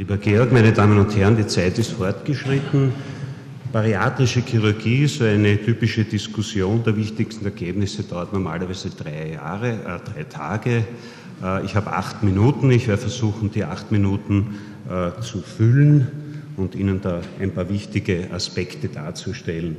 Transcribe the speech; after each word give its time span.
Lieber 0.00 0.16
Georg, 0.16 0.50
meine 0.50 0.72
Damen 0.72 0.96
und 0.96 1.14
Herren, 1.14 1.36
die 1.36 1.46
Zeit 1.46 1.78
ist 1.78 1.90
fortgeschritten. 1.90 2.90
Bariatrische 3.70 4.40
Chirurgie, 4.40 5.06
so 5.06 5.24
eine 5.24 5.62
typische 5.62 6.04
Diskussion 6.04 6.82
der 6.82 6.96
wichtigsten 6.96 7.44
Ergebnisse, 7.44 8.04
dauert 8.04 8.32
normalerweise 8.32 8.88
drei 8.88 9.32
Jahre, 9.32 9.72
äh, 9.72 10.10
drei 10.10 10.24
Tage. 10.24 10.84
Äh, 11.42 11.66
ich 11.66 11.74
habe 11.74 11.92
acht 11.92 12.22
Minuten. 12.22 12.70
Ich 12.70 12.88
werde 12.88 13.02
versuchen, 13.02 13.50
die 13.50 13.62
acht 13.62 13.92
Minuten 13.92 14.58
äh, 14.88 15.20
zu 15.20 15.42
füllen 15.42 16.08
und 16.56 16.74
Ihnen 16.74 17.02
da 17.02 17.20
ein 17.38 17.50
paar 17.50 17.68
wichtige 17.68 18.30
Aspekte 18.32 18.88
darzustellen. 18.88 19.76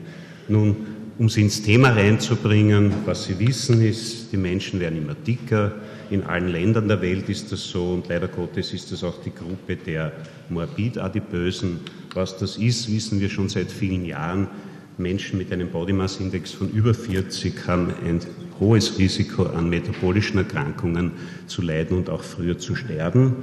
Nun, 0.47 0.75
um 1.17 1.29
Sie 1.29 1.41
ins 1.41 1.63
Thema 1.63 1.93
reinzubringen, 1.93 2.93
was 3.05 3.23
Sie 3.23 3.39
wissen 3.39 3.81
ist, 3.81 4.31
die 4.31 4.37
Menschen 4.37 4.79
werden 4.79 4.99
immer 4.99 5.15
dicker. 5.15 5.71
In 6.11 6.25
allen 6.25 6.49
Ländern 6.49 6.89
der 6.89 7.01
Welt 7.01 7.29
ist 7.29 7.53
das 7.53 7.63
so 7.63 7.93
und 7.93 8.09
leider 8.09 8.27
Gottes 8.27 8.73
ist 8.73 8.91
das 8.91 9.01
auch 9.01 9.23
die 9.23 9.33
Gruppe 9.33 9.77
der 9.77 10.11
Morbidadipösen. 10.49 11.79
Was 12.13 12.37
das 12.37 12.57
ist, 12.57 12.91
wissen 12.91 13.21
wir 13.21 13.29
schon 13.29 13.47
seit 13.47 13.71
vielen 13.71 14.03
Jahren. 14.03 14.49
Menschen 14.97 15.37
mit 15.37 15.53
einem 15.53 15.69
Body 15.69 15.93
Mass 15.93 16.19
Index 16.19 16.51
von 16.51 16.69
über 16.69 16.93
40 16.93 17.65
haben 17.65 17.93
ein 18.05 18.19
hohes 18.59 18.99
Risiko 18.99 19.43
an 19.43 19.69
metabolischen 19.69 20.37
Erkrankungen 20.37 21.13
zu 21.47 21.61
leiden 21.61 21.95
und 21.95 22.09
auch 22.09 22.23
früher 22.23 22.57
zu 22.57 22.75
sterben. 22.75 23.37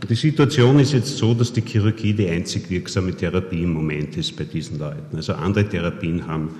Und 0.00 0.08
die 0.08 0.14
Situation 0.14 0.78
ist 0.78 0.92
jetzt 0.92 1.16
so, 1.16 1.34
dass 1.34 1.52
die 1.52 1.62
Chirurgie 1.62 2.12
die 2.12 2.28
einzig 2.28 2.70
wirksame 2.70 3.16
Therapie 3.16 3.64
im 3.64 3.72
Moment 3.72 4.16
ist 4.16 4.36
bei 4.36 4.44
diesen 4.44 4.78
Leuten. 4.78 5.16
Also 5.16 5.32
andere 5.32 5.68
Therapien 5.68 6.24
haben 6.28 6.50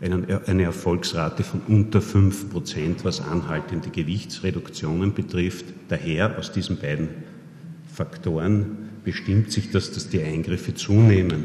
eine 0.00 0.62
Erfolgsrate 0.62 1.44
von 1.44 1.60
unter 1.68 2.00
5 2.00 2.50
Prozent, 2.50 3.04
was 3.04 3.20
anhaltende 3.20 3.90
Gewichtsreduktionen 3.90 5.14
betrifft. 5.14 5.66
Daher 5.88 6.38
aus 6.38 6.52
diesen 6.52 6.76
beiden 6.76 7.08
Faktoren 7.92 8.78
bestimmt 9.04 9.52
sich 9.52 9.70
das, 9.70 9.92
dass 9.92 10.08
die 10.08 10.20
Eingriffe 10.20 10.74
zunehmen. 10.74 11.44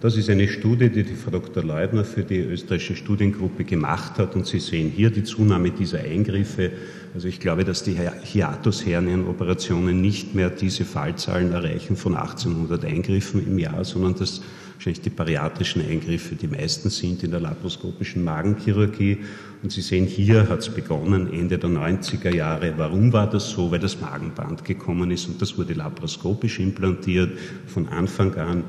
Das 0.00 0.16
ist 0.16 0.30
eine 0.30 0.48
Studie, 0.48 0.88
die 0.88 1.02
die 1.02 1.14
Frau 1.14 1.30
Dr. 1.30 1.62
Leubner 1.62 2.04
für 2.04 2.22
die 2.22 2.38
österreichische 2.38 2.96
Studiengruppe 2.96 3.64
gemacht 3.64 4.18
hat. 4.18 4.34
Und 4.34 4.46
Sie 4.46 4.58
sehen 4.60 4.90
hier 4.90 5.10
die 5.10 5.24
Zunahme 5.24 5.70
dieser 5.72 6.00
Eingriffe. 6.00 6.70
Also 7.12 7.28
ich 7.28 7.38
glaube, 7.38 7.64
dass 7.64 7.82
die 7.82 7.98
Hiatushernienoperationen 8.22 10.00
nicht 10.00 10.34
mehr 10.34 10.48
diese 10.48 10.86
Fallzahlen 10.86 11.52
erreichen 11.52 11.96
von 11.96 12.14
1800 12.14 12.82
Eingriffen 12.86 13.46
im 13.46 13.58
Jahr, 13.58 13.84
sondern 13.84 14.14
dass 14.14 14.40
wahrscheinlich 14.80 15.02
die 15.02 15.10
bariatrischen 15.10 15.86
Eingriffe 15.86 16.36
die 16.36 16.46
meisten 16.46 16.88
sind 16.88 17.22
in 17.22 17.32
der 17.32 17.40
laparoskopischen 17.40 18.24
Magenchirurgie. 18.24 19.18
Und 19.62 19.70
Sie 19.70 19.82
sehen, 19.82 20.06
hier 20.06 20.48
hat 20.48 20.60
es 20.60 20.70
begonnen, 20.70 21.30
Ende 21.30 21.58
der 21.58 21.68
90er 21.68 22.34
Jahre. 22.34 22.72
Warum 22.78 23.12
war 23.12 23.28
das 23.28 23.50
so? 23.50 23.70
Weil 23.70 23.80
das 23.80 24.00
Magenband 24.00 24.64
gekommen 24.64 25.10
ist 25.10 25.28
und 25.28 25.42
das 25.42 25.58
wurde 25.58 25.74
laparoskopisch 25.74 26.60
implantiert 26.60 27.30
von 27.66 27.88
Anfang 27.88 28.34
an. 28.36 28.64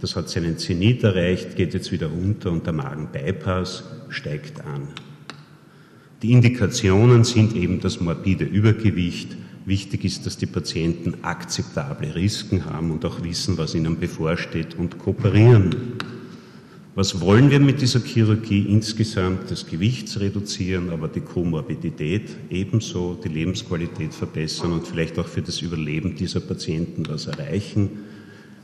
Das 0.00 0.14
hat 0.14 0.28
seinen 0.28 0.56
Zenit 0.56 1.02
erreicht, 1.02 1.56
geht 1.56 1.74
jetzt 1.74 1.90
wieder 1.90 2.06
runter 2.06 2.52
und 2.52 2.64
der 2.64 2.72
Magenbypass 2.72 3.82
steigt 4.08 4.60
an. 4.60 4.86
Die 6.22 6.30
Indikationen 6.30 7.24
sind 7.24 7.56
eben 7.56 7.80
das 7.80 8.00
morbide 8.00 8.44
Übergewicht, 8.44 9.36
Wichtig 9.66 10.04
ist, 10.04 10.24
dass 10.24 10.36
die 10.36 10.46
Patienten 10.46 11.14
akzeptable 11.22 12.14
Risiken 12.14 12.66
haben 12.66 12.92
und 12.92 13.04
auch 13.04 13.24
wissen, 13.24 13.58
was 13.58 13.74
ihnen 13.74 13.98
bevorsteht 13.98 14.76
und 14.76 15.00
kooperieren. 15.00 15.74
Was 16.94 17.20
wollen 17.20 17.50
wir 17.50 17.58
mit 17.58 17.80
dieser 17.80 17.98
Chirurgie 17.98 18.60
insgesamt? 18.68 19.50
Das 19.50 19.66
Gewicht 19.66 20.18
reduzieren, 20.20 20.90
aber 20.90 21.08
die 21.08 21.20
Komorbidität 21.20 22.30
ebenso, 22.48 23.18
die 23.22 23.28
Lebensqualität 23.28 24.14
verbessern 24.14 24.72
und 24.72 24.86
vielleicht 24.86 25.18
auch 25.18 25.26
für 25.26 25.42
das 25.42 25.60
Überleben 25.60 26.14
dieser 26.14 26.40
Patienten 26.40 27.02
was 27.08 27.26
erreichen. 27.26 27.90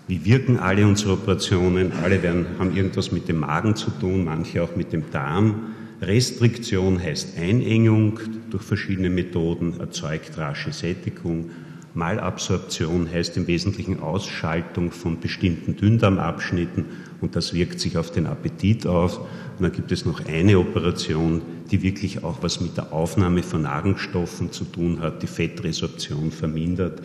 Wie 0.07 0.25
wirken 0.25 0.57
alle 0.57 0.87
unsere 0.87 1.15
Operationen? 1.15 1.91
Alle 2.05 2.23
werden, 2.23 2.47
haben 2.61 2.77
irgendwas 2.77 3.11
mit 3.11 3.27
dem 3.29 3.41
Magen 3.41 3.75
zu 3.75 3.91
tun, 3.91 4.25
manche 4.25 4.63
auch 4.63 4.77
mit 4.77 4.93
dem 4.93 5.11
Darm. 5.11 5.75
Restriktion 6.01 7.03
heißt 7.03 7.37
Einengung 7.37 8.21
durch 8.53 8.63
verschiedene 8.63 9.11
Methoden, 9.11 9.81
erzeugt 9.81 10.37
rasche 10.37 10.73
Sättigung. 10.73 11.51
Malabsorption 11.95 13.11
heißt 13.11 13.37
im 13.37 13.47
Wesentlichen 13.47 14.01
Ausschaltung 14.01 14.93
von 14.93 15.21
bestimmten 15.21 15.77
Dünndarmabschnitten 15.77 16.85
und 17.21 17.37
das 17.37 17.55
wirkt 17.55 17.81
sich 17.81 17.99
auf 17.99 18.11
den 18.11 18.27
Appetit 18.27 18.87
aus. 18.87 19.19
Und 19.19 19.61
dann 19.61 19.73
gibt 19.73 19.93
es 19.93 20.05
noch 20.05 20.25
eine 20.27 20.59
Operation, 20.59 21.43
die 21.71 21.83
wirklich 21.83 22.25
auch 22.25 22.43
was 22.43 22.61
mit 22.61 22.77
der 22.77 22.93
Aufnahme 22.93 23.43
von 23.43 23.63
Nahrungsstoffen 23.63 24.53
zu 24.53 24.65
tun 24.65 25.01
hat, 25.01 25.23
die 25.23 25.27
Fettresorption 25.27 26.31
vermindert, 26.31 27.03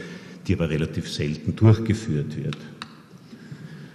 die 0.48 0.54
aber 0.54 0.70
relativ 0.70 1.12
selten 1.12 1.56
durchgeführt 1.56 2.38
wird. 2.38 2.58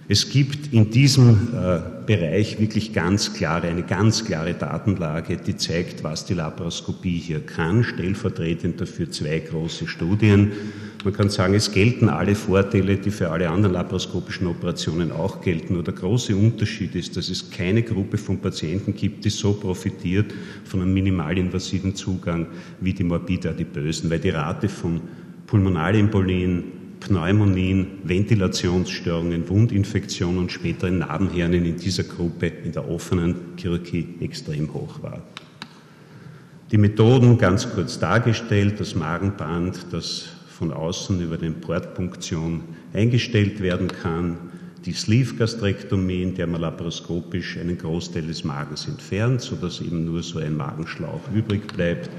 Es 0.09 0.29
gibt 0.29 0.73
in 0.73 0.91
diesem 0.91 1.53
äh, 1.53 1.79
Bereich 2.05 2.59
wirklich 2.59 2.91
ganz 2.91 3.33
klare, 3.33 3.67
eine 3.67 3.83
ganz 3.83 4.25
klare 4.25 4.53
Datenlage, 4.53 5.37
die 5.37 5.55
zeigt, 5.55 6.03
was 6.03 6.25
die 6.25 6.33
Laparoskopie 6.33 7.19
hier 7.19 7.39
kann, 7.39 7.85
stellvertretend 7.85 8.81
dafür 8.81 9.09
zwei 9.09 9.39
große 9.39 9.87
Studien. 9.87 10.51
Man 11.05 11.13
kann 11.13 11.29
sagen, 11.29 11.53
es 11.53 11.71
gelten 11.71 12.09
alle 12.09 12.35
Vorteile, 12.35 12.97
die 12.97 13.11
für 13.11 13.29
alle 13.29 13.49
anderen 13.49 13.73
laparoskopischen 13.73 14.47
Operationen 14.47 15.11
auch 15.13 15.41
gelten. 15.41 15.75
Nur 15.75 15.83
der 15.83 15.93
große 15.93 16.35
Unterschied 16.35 16.95
ist, 16.95 17.15
dass 17.15 17.29
es 17.29 17.49
keine 17.49 17.81
Gruppe 17.83 18.17
von 18.17 18.39
Patienten 18.39 18.93
gibt, 18.93 19.23
die 19.23 19.29
so 19.29 19.53
profitiert 19.53 20.33
von 20.65 20.81
einem 20.81 20.93
minimalinvasiven 20.93 21.95
Zugang 21.95 22.47
wie 22.81 22.93
die 22.93 23.03
morbide 23.05 23.51
Adipösen, 23.51 24.09
weil 24.09 24.19
die 24.19 24.29
Rate 24.29 24.67
von 24.67 24.99
Pulmonalembolien, 25.47 26.82
Pneumonien, 27.07 27.87
Ventilationsstörungen, 28.03 29.49
Wundinfektionen 29.49 30.37
und 30.37 30.51
späteren 30.51 30.99
Narbenhernen 30.99 31.65
in 31.65 31.77
dieser 31.77 32.03
Gruppe 32.03 32.47
in 32.47 32.71
der 32.71 32.89
offenen 32.89 33.35
Chirurgie 33.57 34.15
extrem 34.21 34.73
hoch 34.73 35.01
war. 35.01 35.21
Die 36.71 36.77
Methoden 36.77 37.37
ganz 37.37 37.69
kurz 37.69 37.99
dargestellt, 37.99 38.79
das 38.79 38.95
Magenband, 38.95 39.87
das 39.91 40.29
von 40.47 40.71
außen 40.71 41.21
über 41.21 41.37
den 41.37 41.59
Portpunktion 41.59 42.61
eingestellt 42.93 43.61
werden 43.61 43.89
kann, 43.89 44.37
die 44.85 44.93
Sleeve-Gastrektomie, 44.93 46.23
in 46.23 46.35
der 46.35 46.47
man 46.47 46.61
laparoskopisch 46.61 47.57
einen 47.57 47.77
Großteil 47.77 48.23
des 48.23 48.43
Magens 48.43 48.87
entfernt, 48.87 49.41
sodass 49.41 49.81
eben 49.81 50.05
nur 50.05 50.23
so 50.23 50.39
ein 50.39 50.55
Magenschlauch 50.55 51.21
übrig 51.33 51.67
bleibt 51.67 52.09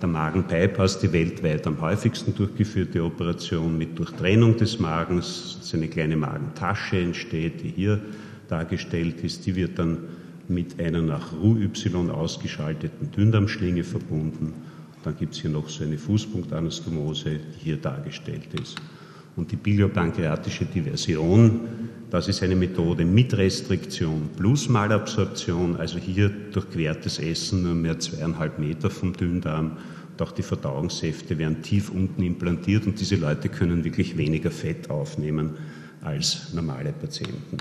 der 0.00 0.08
Magenbypass, 0.08 1.00
die 1.00 1.12
weltweit 1.12 1.66
am 1.66 1.80
häufigsten 1.80 2.34
durchgeführte 2.34 3.02
Operation 3.02 3.76
mit 3.76 3.98
Durchtrennung 3.98 4.56
des 4.56 4.78
Magens, 4.78 5.58
dass 5.60 5.74
eine 5.74 5.88
kleine 5.88 6.16
Magentasche 6.16 6.98
entsteht, 6.98 7.62
die 7.62 7.70
hier 7.70 8.00
dargestellt 8.48 9.22
ist. 9.22 9.46
Die 9.46 9.56
wird 9.56 9.78
dann 9.78 9.98
mit 10.48 10.80
einer 10.80 11.02
nach 11.02 11.32
RU-Y 11.32 12.10
ausgeschalteten 12.10 13.10
Dünndarmschlinge 13.10 13.84
verbunden. 13.84 14.54
Dann 15.04 15.16
gibt 15.16 15.34
es 15.34 15.40
hier 15.40 15.50
noch 15.50 15.68
so 15.68 15.84
eine 15.84 15.98
Fußpunktanastomose, 15.98 17.30
die 17.30 17.64
hier 17.64 17.76
dargestellt 17.76 18.48
ist. 18.60 18.76
Und 19.38 19.52
die 19.52 19.56
biliopankreatische 19.56 20.64
Diversion, 20.64 21.60
das 22.10 22.26
ist 22.26 22.42
eine 22.42 22.56
Methode 22.56 23.04
mit 23.04 23.32
Restriktion 23.38 24.30
plus 24.36 24.68
Malabsorption, 24.68 25.76
also 25.76 25.96
hier 25.96 26.28
durchquert 26.28 27.06
Essen 27.06 27.62
nur 27.62 27.76
mehr 27.76 28.00
zweieinhalb 28.00 28.58
Meter 28.58 28.90
vom 28.90 29.12
Dünndarm 29.12 29.76
und 30.10 30.22
auch 30.22 30.32
die 30.32 30.42
Verdauungssäfte 30.42 31.38
werden 31.38 31.62
tief 31.62 31.90
unten 31.90 32.20
implantiert 32.24 32.88
und 32.88 32.98
diese 32.98 33.14
Leute 33.14 33.48
können 33.48 33.84
wirklich 33.84 34.16
weniger 34.16 34.50
Fett 34.50 34.90
aufnehmen 34.90 35.50
als 36.02 36.52
normale 36.52 36.92
Patienten. 36.92 37.58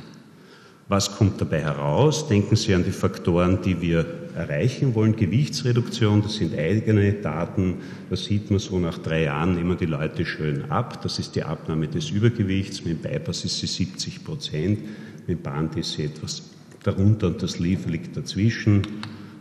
Was 0.88 1.16
kommt 1.16 1.40
dabei 1.40 1.62
heraus? 1.62 2.28
Denken 2.28 2.56
Sie 2.56 2.74
an 2.74 2.86
die 2.86 2.92
Faktoren, 2.92 3.62
die 3.62 3.80
wir 3.80 4.04
erreichen 4.38 4.96
wollen. 4.96 5.16
Gewichtsreduktion, 5.16 6.22
das 6.22 6.36
sind 6.36 6.58
eigene 6.58 7.12
Daten. 7.14 7.76
Da 8.10 8.16
sieht 8.16 8.50
man 8.52 8.60
so, 8.60 8.80
nach 8.80 8.98
drei 8.98 9.24
Jahren 9.24 9.56
nehmen 9.56 9.78
die 9.78 9.86
Leute 9.86 10.26
schön 10.26 10.72
ab. 10.72 11.02
Das 11.04 11.20
ist 11.20 11.36
die 11.36 11.44
Abnahme 11.44 11.88
des 11.88 12.10
Übergewichts. 12.12 12.86
Mit 12.86 13.04
dem 13.04 13.12
Bypass 13.12 13.44
ist 13.46 13.60
sie 13.60 13.68
70 13.68 14.24
Prozent. 14.24 14.80
Mit 15.28 15.40
dem 15.40 15.42
Band 15.42 15.76
ist 15.76 15.94
sie 15.94 16.06
etwas 16.06 16.44
darunter 16.84 17.28
und 17.28 17.44
das 17.44 17.60
Leaf 17.60 17.86
liegt 17.88 18.16
dazwischen. 18.16 18.84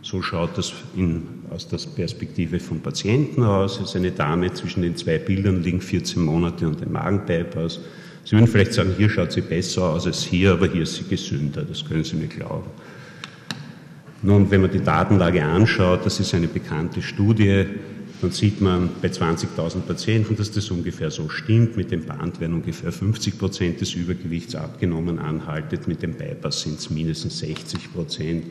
So 0.01 0.21
schaut 0.21 0.57
das 0.57 0.73
in, 0.95 1.23
aus 1.49 1.67
der 1.67 1.79
Perspektive 1.95 2.59
vom 2.59 2.79
Patienten 2.79 3.43
aus. 3.43 3.79
Es 3.79 3.89
ist 3.89 3.95
eine 3.95 4.11
Dame, 4.11 4.53
zwischen 4.53 4.81
den 4.81 4.95
zwei 4.95 5.17
Bildern 5.17 5.63
liegen 5.63 5.81
14 5.81 6.21
Monate 6.21 6.67
und 6.67 6.81
ein 6.81 6.91
Magenbypass. 6.91 7.79
Sie 8.23 8.33
würden 8.33 8.47
vielleicht 8.47 8.73
sagen, 8.73 8.93
hier 8.97 9.09
schaut 9.09 9.31
sie 9.31 9.41
besser 9.41 9.83
aus 9.83 10.05
als 10.05 10.23
hier, 10.23 10.51
aber 10.51 10.67
hier 10.67 10.83
ist 10.83 10.95
sie 10.95 11.03
gesünder. 11.03 11.63
Das 11.63 11.85
können 11.85 12.03
Sie 12.03 12.17
mir 12.17 12.27
glauben. 12.27 12.69
Nun, 14.23 14.49
wenn 14.49 14.61
man 14.61 14.71
die 14.71 14.81
Datenlage 14.81 15.43
anschaut, 15.43 16.05
das 16.05 16.19
ist 16.19 16.33
eine 16.33 16.47
bekannte 16.47 17.01
Studie, 17.01 17.65
dann 18.21 18.31
sieht 18.31 18.61
man 18.61 18.89
bei 18.99 19.09
20.000 19.09 19.81
Patienten, 19.81 20.35
dass 20.35 20.51
das 20.51 20.71
ungefähr 20.71 21.11
so 21.11 21.29
stimmt. 21.29 21.77
Mit 21.77 21.91
dem 21.91 22.03
Band 22.03 22.39
werden 22.39 22.55
ungefähr 22.55 22.91
50 22.91 23.37
Prozent 23.37 23.79
des 23.79 23.93
Übergewichts 23.93 24.55
abgenommen, 24.55 25.19
anhaltet. 25.19 25.87
Mit 25.87 26.01
dem 26.01 26.13
Bypass 26.13 26.61
sind 26.61 26.79
es 26.79 26.89
mindestens 26.89 27.37
60 27.39 27.93
Prozent. 27.93 28.45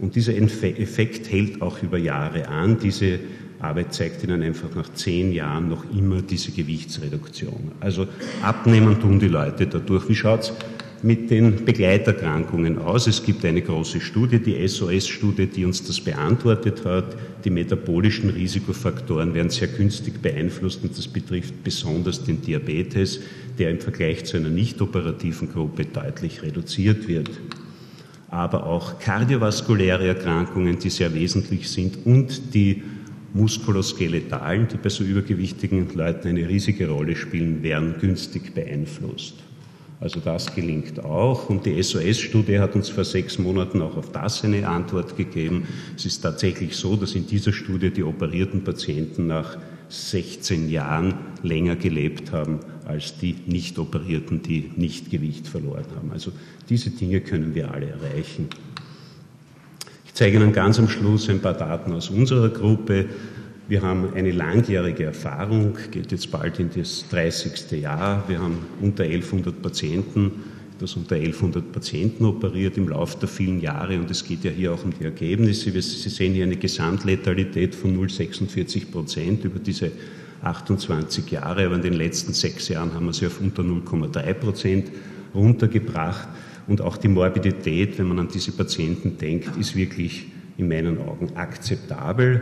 Und 0.00 0.16
dieser 0.16 0.34
Effekt 0.36 1.30
hält 1.30 1.62
auch 1.62 1.80
über 1.84 1.98
Jahre 1.98 2.48
an. 2.48 2.78
Diese 2.80 3.20
Arbeit 3.60 3.94
zeigt 3.94 4.24
Ihnen 4.24 4.42
einfach 4.42 4.74
nach 4.74 4.92
zehn 4.92 5.32
Jahren 5.32 5.68
noch 5.68 5.84
immer 5.96 6.20
diese 6.20 6.50
Gewichtsreduktion. 6.50 7.70
Also 7.78 8.08
abnehmen 8.42 9.00
tun 9.00 9.20
die 9.20 9.28
Leute 9.28 9.68
dadurch. 9.68 10.08
Wie 10.08 10.16
schaut 10.16 10.40
es 10.40 10.52
mit 11.02 11.30
den 11.30 11.64
Begleiterkrankungen 11.64 12.78
aus? 12.78 13.06
Es 13.06 13.22
gibt 13.22 13.44
eine 13.44 13.62
große 13.62 14.00
Studie, 14.00 14.38
die 14.38 14.66
SOS-Studie, 14.66 15.46
die 15.46 15.64
uns 15.64 15.82
das 15.84 16.00
beantwortet 16.00 16.84
hat. 16.84 17.16
Die 17.44 17.50
metabolischen 17.50 18.30
Risikofaktoren 18.30 19.34
werden 19.34 19.50
sehr 19.50 19.68
günstig 19.68 20.22
beeinflusst 20.22 20.82
und 20.82 20.96
das 20.96 21.08
betrifft 21.08 21.62
besonders 21.64 22.24
den 22.24 22.40
Diabetes, 22.40 23.20
der 23.58 23.70
im 23.70 23.80
Vergleich 23.80 24.24
zu 24.24 24.36
einer 24.36 24.50
nicht 24.50 24.80
operativen 24.80 25.52
Gruppe 25.52 25.84
deutlich 25.84 26.42
reduziert 26.42 27.08
wird 27.08 27.30
aber 28.32 28.64
auch 28.64 28.98
kardiovaskuläre 28.98 30.08
Erkrankungen, 30.08 30.78
die 30.78 30.88
sehr 30.88 31.12
wesentlich 31.12 31.68
sind 31.68 32.06
und 32.06 32.54
die 32.54 32.82
muskuloskeletalen, 33.34 34.68
die 34.68 34.78
bei 34.78 34.88
so 34.88 35.04
übergewichtigen 35.04 35.94
Leuten 35.94 36.28
eine 36.28 36.48
riesige 36.48 36.88
Rolle 36.88 37.14
spielen, 37.14 37.62
werden 37.62 37.96
günstig 38.00 38.54
beeinflusst. 38.54 39.34
Also 40.02 40.18
das 40.18 40.52
gelingt 40.52 41.04
auch. 41.04 41.48
Und 41.48 41.64
die 41.64 41.80
SOS-Studie 41.80 42.58
hat 42.58 42.74
uns 42.74 42.88
vor 42.88 43.04
sechs 43.04 43.38
Monaten 43.38 43.80
auch 43.80 43.96
auf 43.96 44.10
das 44.10 44.42
eine 44.42 44.66
Antwort 44.66 45.16
gegeben. 45.16 45.68
Es 45.96 46.04
ist 46.04 46.22
tatsächlich 46.22 46.76
so, 46.76 46.96
dass 46.96 47.14
in 47.14 47.28
dieser 47.28 47.52
Studie 47.52 47.90
die 47.90 48.02
operierten 48.02 48.64
Patienten 48.64 49.28
nach 49.28 49.56
16 49.88 50.68
Jahren 50.70 51.14
länger 51.44 51.76
gelebt 51.76 52.32
haben 52.32 52.58
als 52.84 53.16
die 53.18 53.36
nicht 53.46 53.78
operierten, 53.78 54.42
die 54.42 54.72
nicht 54.74 55.08
Gewicht 55.08 55.46
verloren 55.46 55.84
haben. 55.94 56.10
Also 56.10 56.32
diese 56.68 56.90
Dinge 56.90 57.20
können 57.20 57.54
wir 57.54 57.72
alle 57.72 57.90
erreichen. 57.90 58.48
Ich 60.04 60.14
zeige 60.14 60.36
Ihnen 60.38 60.52
ganz 60.52 60.80
am 60.80 60.88
Schluss 60.88 61.28
ein 61.28 61.40
paar 61.40 61.54
Daten 61.54 61.92
aus 61.92 62.10
unserer 62.10 62.48
Gruppe. 62.48 63.06
Wir 63.72 63.80
haben 63.80 64.12
eine 64.12 64.32
langjährige 64.32 65.04
Erfahrung, 65.04 65.78
geht 65.90 66.12
jetzt 66.12 66.30
bald 66.30 66.58
in 66.60 66.68
das 66.76 67.06
30. 67.08 67.80
Jahr. 67.80 68.22
Wir 68.28 68.38
haben 68.38 68.58
unter 68.82 69.04
1100 69.04 69.62
Patienten, 69.62 70.30
das 70.78 70.94
unter 70.94 71.14
1100 71.14 71.72
Patienten 71.72 72.26
operiert 72.26 72.76
im 72.76 72.88
Laufe 72.88 73.18
der 73.20 73.30
vielen 73.30 73.62
Jahre 73.62 73.98
und 73.98 74.10
es 74.10 74.26
geht 74.26 74.44
ja 74.44 74.50
hier 74.50 74.74
auch 74.74 74.84
um 74.84 74.92
die 74.92 75.04
Ergebnisse. 75.04 75.70
Sie 75.80 76.10
sehen 76.10 76.34
hier 76.34 76.44
eine 76.44 76.56
Gesamtletalität 76.56 77.74
von 77.74 77.96
0,46 77.96 78.90
Prozent 78.90 79.42
über 79.46 79.58
diese 79.58 79.90
28 80.42 81.30
Jahre, 81.30 81.64
aber 81.64 81.76
in 81.76 81.82
den 81.82 81.94
letzten 81.94 82.34
sechs 82.34 82.68
Jahren 82.68 82.92
haben 82.92 83.06
wir 83.06 83.14
sie 83.14 83.26
auf 83.26 83.40
unter 83.40 83.62
0,3 83.62 84.34
Prozent 84.34 84.90
runtergebracht. 85.34 86.28
Und 86.66 86.82
auch 86.82 86.98
die 86.98 87.08
Morbidität, 87.08 87.98
wenn 87.98 88.08
man 88.08 88.18
an 88.18 88.28
diese 88.28 88.52
Patienten 88.52 89.16
denkt, 89.16 89.56
ist 89.56 89.74
wirklich 89.74 90.26
in 90.58 90.68
meinen 90.68 90.98
Augen 90.98 91.34
akzeptabel. 91.36 92.40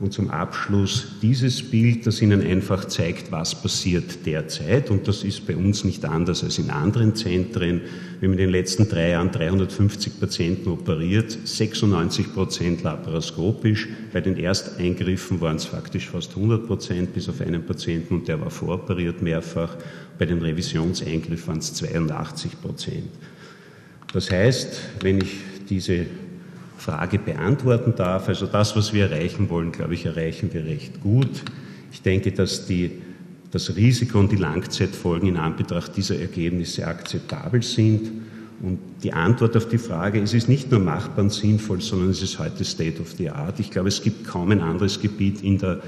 Und 0.00 0.12
zum 0.12 0.30
Abschluss 0.30 1.08
dieses 1.22 1.60
Bild, 1.60 2.06
das 2.06 2.22
Ihnen 2.22 2.40
einfach 2.40 2.84
zeigt, 2.84 3.32
was 3.32 3.60
passiert 3.60 4.24
derzeit. 4.26 4.90
Und 4.90 5.08
das 5.08 5.24
ist 5.24 5.44
bei 5.44 5.56
uns 5.56 5.82
nicht 5.82 6.04
anders 6.04 6.44
als 6.44 6.58
in 6.58 6.70
anderen 6.70 7.16
Zentren. 7.16 7.80
Wir 8.20 8.28
haben 8.28 8.34
in 8.34 8.38
den 8.38 8.50
letzten 8.50 8.88
drei 8.88 9.10
Jahren 9.10 9.32
350 9.32 10.20
Patienten 10.20 10.68
operiert, 10.68 11.36
96 11.44 12.32
Prozent 12.32 12.84
laparoskopisch. 12.84 13.88
Bei 14.12 14.20
den 14.20 14.38
Ersteingriffen 14.38 15.40
waren 15.40 15.56
es 15.56 15.64
faktisch 15.64 16.08
fast 16.08 16.36
100 16.36 16.68
Prozent, 16.68 17.12
bis 17.12 17.28
auf 17.28 17.40
einen 17.40 17.66
Patienten 17.66 18.14
und 18.14 18.28
der 18.28 18.40
war 18.40 18.50
voroperiert 18.50 19.20
mehrfach. 19.20 19.76
Bei 20.16 20.26
den 20.26 20.40
Revisionseingriffen 20.40 21.48
waren 21.48 21.58
es 21.58 21.74
82 21.74 22.60
Prozent. 22.60 23.08
Das 24.12 24.30
heißt, 24.30 24.80
wenn 25.00 25.18
ich 25.20 25.38
diese 25.68 26.06
Frage 26.78 27.18
beantworten 27.18 27.94
darf, 27.96 28.28
also 28.28 28.46
das, 28.46 28.76
was 28.76 28.92
wir 28.92 29.10
erreichen 29.10 29.50
wollen, 29.50 29.72
glaube 29.72 29.94
ich, 29.94 30.06
erreichen 30.06 30.50
wir 30.52 30.64
recht 30.64 31.00
gut. 31.00 31.42
Ich 31.92 32.02
denke, 32.02 32.32
dass 32.32 32.66
die, 32.66 32.92
das 33.50 33.74
Risiko 33.76 34.20
und 34.20 34.30
die 34.30 34.36
Langzeitfolgen 34.36 35.28
in 35.28 35.36
Anbetracht 35.36 35.96
dieser 35.96 36.18
Ergebnisse 36.18 36.86
akzeptabel 36.86 37.62
sind. 37.62 38.10
Und 38.60 38.78
die 39.02 39.12
Antwort 39.12 39.56
auf 39.56 39.68
die 39.68 39.78
Frage, 39.78 40.20
es 40.20 40.34
ist 40.34 40.48
nicht 40.48 40.70
nur 40.70 40.80
machbar 40.80 41.24
und 41.24 41.32
sinnvoll, 41.32 41.80
sondern 41.80 42.10
es 42.10 42.22
ist 42.22 42.38
heute 42.38 42.64
State 42.64 43.00
of 43.00 43.12
the 43.12 43.30
Art. 43.30 43.60
Ich 43.60 43.70
glaube, 43.70 43.88
es 43.88 44.02
gibt 44.02 44.26
kaum 44.26 44.50
ein 44.50 44.60
anderes 44.60 45.00
Gebiet 45.00 45.42
in 45.42 45.58
der 45.58 45.80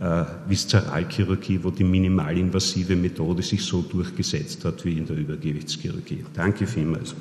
äh, 0.00 0.24
Viszeralchirurgie, 0.48 1.60
wo 1.62 1.70
die 1.70 1.84
minimalinvasive 1.84 2.96
Methode 2.96 3.42
sich 3.42 3.62
so 3.62 3.82
durchgesetzt 3.82 4.64
hat 4.64 4.84
wie 4.84 4.98
in 4.98 5.06
der 5.06 5.16
Übergewichtschirurgie. 5.16 6.24
Danke 6.34 6.66
vielmals. 6.66 7.14